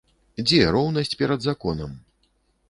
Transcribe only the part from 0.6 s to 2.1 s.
роўнасць перад законам?